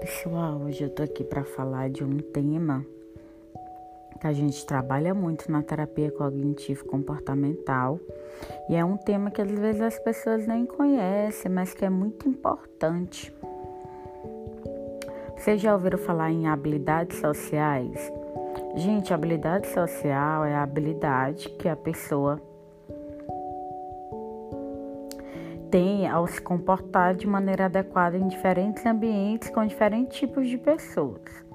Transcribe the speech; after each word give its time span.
pessoal, 0.00 0.58
hoje 0.58 0.84
eu 0.84 0.90
tô 0.90 1.02
aqui 1.02 1.24
para 1.24 1.42
falar 1.42 1.90
de 1.90 2.04
um 2.04 2.18
tema 2.18 2.86
que 4.20 4.26
a 4.26 4.32
gente 4.32 4.64
trabalha 4.64 5.12
muito 5.12 5.50
na 5.50 5.60
terapia 5.60 6.10
cognitivo 6.12 6.84
comportamental 6.84 7.98
e 8.68 8.76
é 8.76 8.84
um 8.84 8.96
tema 8.96 9.30
que 9.30 9.42
às 9.42 9.50
vezes 9.50 9.80
as 9.80 9.98
pessoas 9.98 10.46
nem 10.46 10.66
conhecem, 10.66 11.50
mas 11.50 11.74
que 11.74 11.84
é 11.84 11.90
muito 11.90 12.28
importante. 12.28 13.32
Vocês 15.36 15.60
já 15.60 15.72
ouviram 15.74 15.98
falar 15.98 16.30
em 16.30 16.46
habilidades 16.46 17.18
sociais? 17.18 18.12
Gente, 18.76 19.12
habilidade 19.12 19.66
social 19.68 20.44
é 20.44 20.54
a 20.54 20.62
habilidade 20.62 21.48
que 21.50 21.68
a 21.68 21.76
pessoa 21.76 22.40
tem 25.70 26.08
ao 26.08 26.26
se 26.26 26.40
comportar 26.40 27.14
de 27.14 27.26
maneira 27.26 27.66
adequada 27.66 28.16
em 28.16 28.28
diferentes 28.28 28.84
ambientes 28.84 29.50
com 29.50 29.66
diferentes 29.66 30.18
tipos 30.18 30.48
de 30.48 30.58
pessoas. 30.58 31.46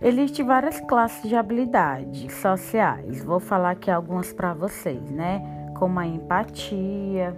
Existem 0.00 0.44
várias 0.44 0.80
classes 0.80 1.28
de 1.28 1.34
habilidades 1.34 2.32
sociais. 2.34 3.24
Vou 3.24 3.40
falar 3.40 3.70
aqui 3.70 3.90
algumas 3.90 4.32
para 4.32 4.52
vocês, 4.52 5.10
né? 5.10 5.70
Como 5.78 5.98
a 5.98 6.06
empatia, 6.06 7.34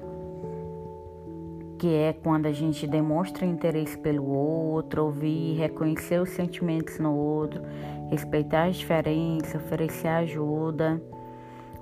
que 1.78 1.94
é 1.94 2.12
quando 2.12 2.46
a 2.46 2.52
gente 2.52 2.86
demonstra 2.86 3.46
interesse 3.46 3.96
pelo 3.98 4.26
outro, 4.28 5.04
ouvir, 5.04 5.56
reconhecer 5.58 6.20
os 6.20 6.30
sentimentos 6.30 6.98
no 6.98 7.14
outro, 7.14 7.62
respeitar 8.10 8.64
as 8.64 8.76
diferenças, 8.76 9.54
oferecer 9.54 10.08
ajuda. 10.08 11.00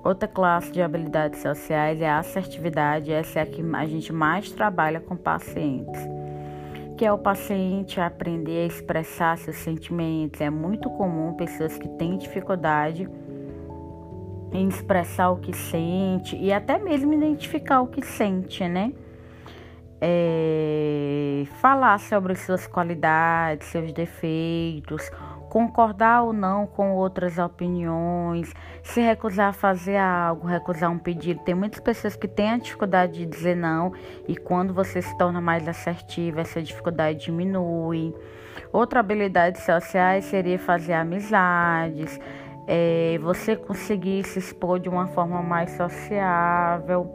Outra 0.05 0.27
classe 0.27 0.71
de 0.71 0.83
habilidades 0.83 1.41
sociais 1.41 1.99
é 1.99 2.07
a 2.07 2.19
assertividade, 2.19 3.11
essa 3.11 3.39
é 3.39 3.41
a 3.41 3.45
que 3.47 3.63
a 3.73 3.85
gente 3.87 4.13
mais 4.13 4.51
trabalha 4.51 4.99
com 4.99 5.17
pacientes. 5.17 5.99
Que 6.95 7.03
é 7.03 7.11
o 7.11 7.17
paciente 7.17 7.99
aprender 7.99 8.65
a 8.65 8.67
expressar 8.67 9.35
seus 9.39 9.55
sentimentos. 9.55 10.39
É 10.39 10.49
muito 10.51 10.91
comum 10.91 11.33
pessoas 11.33 11.75
que 11.79 11.87
têm 11.89 12.19
dificuldade 12.19 13.09
em 14.53 14.67
expressar 14.67 15.31
o 15.31 15.37
que 15.37 15.51
sente 15.51 16.37
e 16.37 16.53
até 16.53 16.77
mesmo 16.77 17.11
identificar 17.11 17.81
o 17.81 17.87
que 17.87 18.05
sente, 18.05 18.67
né? 18.67 18.93
É, 19.99 21.45
falar 21.59 21.99
sobre 21.99 22.35
suas 22.35 22.67
qualidades, 22.67 23.69
seus 23.69 23.91
defeitos, 23.91 25.09
concordar 25.55 26.21
ou 26.23 26.33
não 26.33 26.67
com 26.67 26.91
outras 26.91 27.37
opiniões, 27.37 28.53
se 28.83 28.99
recusar 28.99 29.51
a 29.51 29.53
fazer 29.53 29.95
algo, 29.95 30.45
recusar 30.45 30.91
um 30.91 30.99
pedido. 30.99 31.39
Tem 31.45 31.55
muitas 31.55 31.79
pessoas 31.79 32.13
que 32.13 32.27
têm 32.27 32.51
a 32.51 32.57
dificuldade 32.57 33.19
de 33.19 33.25
dizer 33.25 33.55
não 33.55 33.93
e 34.27 34.35
quando 34.35 34.73
você 34.73 35.01
se 35.01 35.17
torna 35.17 35.39
mais 35.39 35.65
assertiva, 35.65 36.41
essa 36.41 36.61
dificuldade 36.61 37.27
diminui. 37.27 38.13
Outra 38.73 38.99
habilidade 38.99 39.61
social 39.61 40.21
seria 40.21 40.59
fazer 40.59 40.91
amizades, 40.91 42.19
é, 42.67 43.17
você 43.21 43.55
conseguir 43.55 44.25
se 44.25 44.39
expor 44.39 44.77
de 44.77 44.89
uma 44.89 45.07
forma 45.07 45.41
mais 45.41 45.71
sociável. 45.71 47.09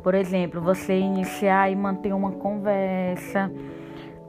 Por 0.00 0.14
exemplo, 0.14 0.60
você 0.60 0.96
iniciar 0.96 1.72
e 1.72 1.74
manter 1.74 2.12
uma 2.12 2.30
conversa 2.30 3.50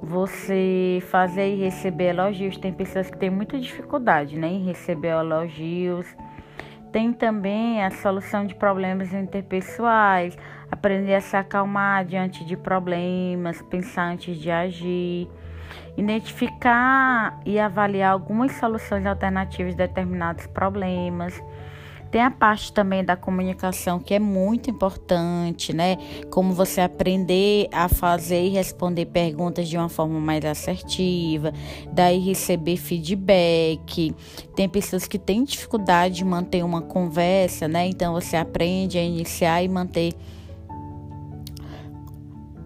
você 0.02 0.99
fazer 1.09 1.53
e 1.53 1.55
receber 1.55 2.09
elogios. 2.09 2.57
Tem 2.57 2.73
pessoas 2.73 3.09
que 3.09 3.17
têm 3.17 3.30
muita 3.30 3.59
dificuldade 3.59 4.38
né, 4.38 4.47
em 4.47 4.66
receber 4.66 5.09
elogios. 5.09 6.08
Tem 6.91 7.13
também 7.13 7.83
a 7.83 7.91
solução 7.91 8.45
de 8.45 8.55
problemas 8.55 9.13
interpessoais, 9.13 10.38
aprender 10.69 11.16
a 11.16 11.21
se 11.21 11.38
acalmar 11.38 12.03
diante 12.03 12.43
de 12.43 12.58
problemas, 12.58 13.61
pensar 13.61 14.11
antes 14.11 14.38
de 14.38 14.52
agir, 14.52 15.30
identificar 15.95 17.39
e 17.45 17.58
avaliar 17.59 18.11
algumas 18.11 18.52
soluções 18.53 19.05
alternativas 19.05 19.71
de 19.73 19.77
determinados 19.77 20.47
problemas 20.47 21.42
tem 22.11 22.22
a 22.22 22.30
parte 22.30 22.73
também 22.73 23.04
da 23.04 23.16
comunicação 23.16 23.98
que 23.98 24.14
é 24.14 24.20
muito 24.20 24.70
importante, 24.70 25.73
né? 25.73 25.98
Como 26.30 26.54
você 26.54 26.82
aprender 26.82 27.70
a 27.72 27.88
fazer 27.88 28.45
e 28.45 28.49
responder 28.49 29.05
perguntas 29.05 29.70
de 29.70 29.77
uma 29.77 29.88
forma 29.88 30.20
mais 30.20 30.44
assertiva, 30.44 31.54
daí 31.94 32.20
receber 32.20 32.76
feedback. 32.76 34.14
Tem 34.55 34.67
pessoas 34.67 35.08
que 35.08 35.17
têm 35.17 35.45
dificuldade 35.45 36.16
de 36.16 36.26
manter 36.26 36.64
uma 36.64 36.82
conversa, 36.82 37.67
né? 37.67 37.88
Então 37.88 38.14
você 38.14 38.36
aprende 38.36 38.98
a 38.98 39.04
iniciar 39.04 39.64
e 39.64 39.70
manter 39.70 40.14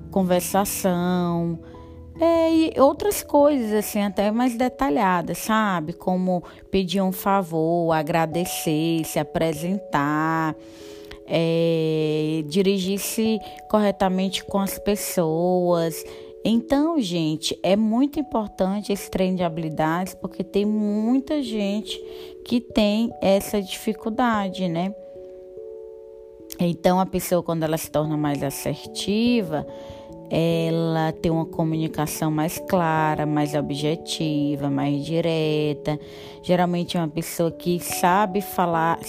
conversação 0.09 1.59
é, 2.19 2.53
e 2.53 2.79
outras 2.79 3.21
coisas, 3.21 3.73
assim, 3.73 4.01
até 4.01 4.31
mais 4.31 4.55
detalhadas, 4.55 5.37
sabe? 5.39 5.93
Como 5.93 6.43
pedir 6.71 7.01
um 7.01 7.11
favor, 7.11 7.91
agradecer, 7.91 9.03
se 9.03 9.19
apresentar, 9.19 10.55
é, 11.27 12.43
dirigir-se 12.47 13.39
corretamente 13.69 14.45
com 14.45 14.59
as 14.59 14.79
pessoas. 14.79 16.03
Então, 16.43 16.99
gente, 17.01 17.57
é 17.61 17.75
muito 17.75 18.19
importante 18.19 18.93
esse 18.93 19.09
treino 19.09 19.37
de 19.37 19.43
habilidades 19.43 20.13
porque 20.13 20.43
tem 20.43 20.63
muita 20.63 21.41
gente 21.41 21.97
que 22.45 22.61
tem 22.61 23.11
essa 23.21 23.61
dificuldade, 23.61 24.69
né? 24.69 24.93
Então, 26.59 26.99
a 26.99 27.05
pessoa, 27.05 27.43
quando 27.43 27.63
ela 27.63 27.77
se 27.77 27.91
torna 27.91 28.15
mais 28.15 28.41
assertiva, 28.41 29.67
ela 30.29 31.11
tem 31.11 31.31
uma 31.31 31.45
comunicação 31.45 32.31
mais 32.31 32.59
clara, 32.67 33.25
mais 33.25 33.53
objetiva, 33.53 34.69
mais 34.69 35.05
direta. 35.05 35.99
Geralmente 36.41 36.97
é 36.97 36.99
uma 36.99 37.07
pessoa 37.07 37.51
que 37.51 37.79
sabe 37.79 38.41
falar, 38.41 38.99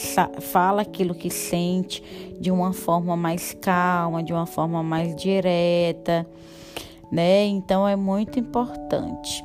fala 0.41 0.83
aquilo 0.83 1.15
que 1.15 1.31
sente 1.31 2.03
de 2.41 2.51
uma 2.51 2.73
forma 2.73 3.17
mais 3.17 3.55
calma, 3.55 4.23
de 4.23 4.33
uma 4.33 4.47
forma 4.47 4.83
mais 4.83 5.15
direta, 5.17 6.27
né? 7.11 7.45
Então 7.45 7.87
é 7.89 7.97
muito 7.97 8.39
importante. 8.39 9.45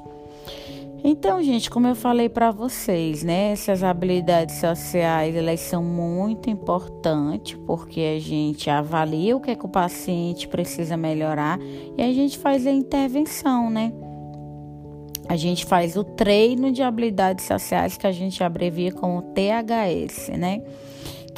Então, 1.04 1.42
gente, 1.42 1.70
como 1.70 1.88
eu 1.88 1.96
falei 1.96 2.30
para 2.30 2.52
vocês, 2.52 3.24
né, 3.24 3.52
essas 3.52 3.84
habilidades 3.84 4.56
sociais, 4.56 5.36
elas 5.36 5.60
são 5.60 5.84
muito 5.84 6.50
importantes 6.50 7.58
porque 7.66 8.02
a 8.02 8.20
gente 8.20 8.70
avalia 8.70 9.36
o 9.36 9.42
que 9.42 9.52
é 9.52 9.56
que 9.56 9.66
o 9.66 9.70
paciente 9.70 10.48
precisa 10.48 10.96
melhorar 10.96 11.60
e 11.98 12.02
a 12.04 12.14
gente 12.14 12.38
faz 12.38 12.68
a 12.68 12.72
intervenção, 12.72 13.70
né? 13.70 13.92
A 15.28 15.36
gente 15.36 15.66
faz 15.66 15.96
o 15.96 16.04
treino 16.04 16.72
de 16.72 16.84
habilidades 16.84 17.46
sociais 17.46 17.98
que 17.98 18.06
a 18.06 18.12
gente 18.12 18.44
abrevia 18.44 18.92
como 18.92 19.22
THS, 19.22 20.30
né? 20.38 20.62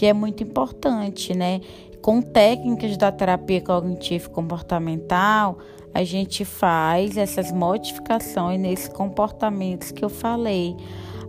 Que 0.03 0.07
é 0.07 0.11
muito 0.13 0.43
importante, 0.43 1.33
né? 1.33 1.61
Com 2.01 2.21
técnicas 2.21 2.97
da 2.97 3.09
terapia 3.09 3.61
cognitivo 3.61 4.29
comportamental, 4.31 5.59
a 5.93 6.03
gente 6.03 6.43
faz 6.43 7.15
essas 7.15 7.53
modificações 7.53 8.59
nesses 8.59 8.89
comportamentos 8.89 9.91
que 9.91 10.03
eu 10.03 10.09
falei. 10.09 10.75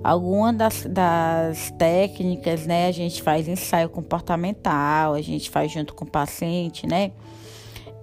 Algumas 0.02 0.56
das, 0.56 0.86
das 0.86 1.70
técnicas, 1.78 2.66
né, 2.66 2.88
a 2.88 2.90
gente 2.90 3.22
faz 3.22 3.46
ensaio 3.46 3.88
comportamental, 3.88 5.14
a 5.14 5.20
gente 5.20 5.50
faz 5.50 5.70
junto 5.70 5.94
com 5.94 6.04
o 6.04 6.10
paciente, 6.10 6.84
né? 6.84 7.12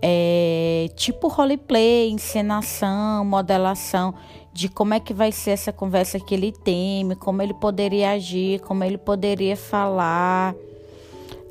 É, 0.02 0.90
tipo 0.96 1.28
roleplay, 1.28 2.10
encenação, 2.10 3.24
modelação 3.24 4.16
de 4.54 4.68
como 4.68 4.94
é 4.94 5.00
que 5.00 5.14
vai 5.14 5.32
ser 5.32 5.52
essa 5.52 5.72
conversa 5.72 6.20
que 6.20 6.34
ele 6.34 6.52
teme, 6.52 7.16
como 7.16 7.42
ele 7.42 7.54
poderia 7.54 8.12
agir, 8.12 8.60
como 8.62 8.84
ele 8.84 8.98
poderia 8.98 9.56
falar. 9.56 10.56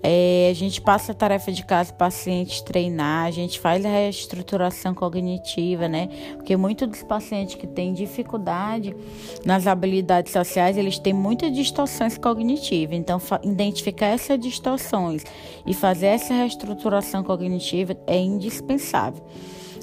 É, 0.02 0.48
a 0.50 0.54
gente 0.54 0.80
passa 0.80 1.12
a 1.12 1.14
tarefa 1.14 1.52
de 1.52 1.62
casa 1.64 1.92
para 1.92 2.06
pacientes 2.06 2.62
treinar, 2.62 3.26
a 3.26 3.30
gente 3.30 3.60
faz 3.60 3.84
a 3.84 3.88
reestruturação 3.88 4.94
cognitiva, 4.94 5.88
né? 5.88 6.08
Porque 6.36 6.56
muitos 6.56 6.88
dos 6.88 7.02
pacientes 7.02 7.54
que 7.54 7.66
têm 7.66 7.92
dificuldade 7.92 8.96
nas 9.44 9.66
habilidades 9.66 10.32
sociais, 10.32 10.78
eles 10.78 10.98
têm 10.98 11.12
muitas 11.12 11.52
distorções 11.52 12.16
cognitivas. 12.16 12.96
Então, 12.96 13.20
identificar 13.42 14.06
essas 14.06 14.40
distorções 14.40 15.22
e 15.66 15.74
fazer 15.74 16.06
essa 16.06 16.32
reestruturação 16.32 17.22
cognitiva 17.22 17.94
é 18.06 18.18
indispensável. 18.18 19.22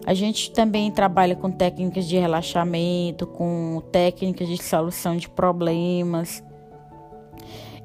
A 0.07 0.13
gente 0.13 0.51
também 0.51 0.89
trabalha 0.89 1.35
com 1.35 1.51
técnicas 1.51 2.07
de 2.07 2.17
relaxamento, 2.17 3.27
com 3.27 3.83
técnicas 3.91 4.47
de 4.47 4.63
solução 4.63 5.17
de 5.17 5.27
problemas. 5.27 6.41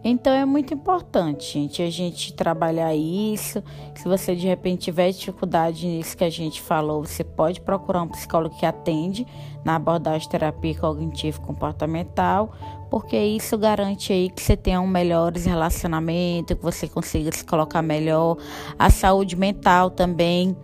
Então 0.05 0.33
é 0.33 0.45
muito 0.45 0.75
importante, 0.75 1.53
gente, 1.53 1.81
a 1.81 1.89
gente 1.89 2.33
trabalhar 2.33 2.93
isso. 2.95 3.63
Se 3.95 4.05
você 4.09 4.35
de 4.35 4.49
repente 4.49 4.83
tiver 4.83 5.13
dificuldade 5.13 5.87
nisso 5.87 6.17
que 6.17 6.25
a 6.25 6.31
gente 6.31 6.61
falou, 6.61 7.05
você 7.05 7.23
pode 7.23 7.61
procurar 7.61 8.03
um 8.03 8.09
psicólogo 8.09 8.57
que 8.57 8.67
atende 8.67 9.25
na 9.65 9.77
abordagem 9.77 10.29
terapia 10.29 10.75
cognitivo 10.75 11.41
comportamental, 11.43 12.53
porque 12.91 13.17
isso 13.17 13.57
garante 13.57 14.13
aí 14.13 14.29
que 14.29 14.43
você 14.43 14.57
tenha 14.57 14.81
um 14.81 14.89
melhores 14.89 15.45
relacionamento, 15.45 16.57
que 16.57 16.63
você 16.63 16.89
consiga 16.89 17.31
se 17.31 17.45
colocar 17.45 17.81
melhor, 17.81 18.37
a 18.77 18.91
saúde 18.91 19.37
mental 19.37 19.89
também 19.89 20.57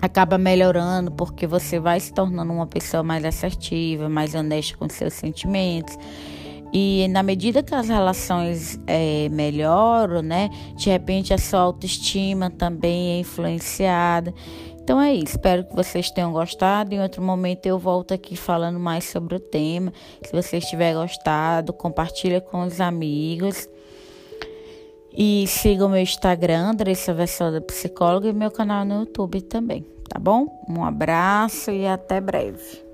acaba 0.00 0.36
melhorando 0.36 1.12
porque 1.12 1.46
você 1.46 1.78
vai 1.78 2.00
se 2.00 2.12
tornando 2.12 2.52
uma 2.52 2.66
pessoa 2.66 3.04
mais 3.04 3.24
assertiva, 3.24 4.08
mais 4.08 4.34
honesta 4.34 4.76
com 4.76 4.88
seus 4.88 5.14
sentimentos. 5.14 5.96
E 6.72 7.06
na 7.08 7.22
medida 7.22 7.62
que 7.62 7.74
as 7.74 7.88
relações 7.88 8.80
é, 8.86 9.28
melhoram, 9.28 10.22
né? 10.22 10.48
De 10.76 10.88
repente 10.88 11.34
a 11.34 11.38
sua 11.38 11.60
autoestima 11.60 12.50
também 12.50 13.12
é 13.12 13.18
influenciada. 13.20 14.32
Então 14.82 15.00
é 15.00 15.14
isso. 15.14 15.36
Espero 15.36 15.64
que 15.64 15.76
vocês 15.76 16.10
tenham 16.10 16.32
gostado. 16.32 16.94
Em 16.94 17.00
outro 17.00 17.22
momento 17.22 17.66
eu 17.66 17.78
volto 17.78 18.14
aqui 18.14 18.36
falando 18.36 18.80
mais 18.80 19.04
sobre 19.04 19.36
o 19.36 19.40
tema. 19.40 19.92
Se 20.24 20.32
vocês 20.32 20.64
tiverem 20.64 20.94
gostado, 20.94 21.72
compartilha 21.72 22.40
com 22.40 22.62
os 22.62 22.80
amigos. 22.80 23.68
E 25.14 25.46
siga 25.46 25.84
o 25.84 25.90
meu 25.90 26.00
Instagram, 26.00 26.70
Andressa 26.70 27.12
Versão 27.12 27.52
da 27.52 27.60
Psicóloga, 27.60 28.28
e 28.28 28.32
meu 28.32 28.50
canal 28.50 28.82
no 28.82 29.00
YouTube 29.00 29.42
também, 29.42 29.84
tá 30.08 30.18
bom? 30.18 30.64
Um 30.66 30.82
abraço 30.82 31.70
e 31.70 31.86
até 31.86 32.18
breve. 32.18 32.91